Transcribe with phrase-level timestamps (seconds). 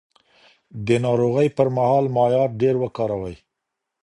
[0.85, 3.35] د ناروغۍ پر مهال مایعات ډېر وکاروئ.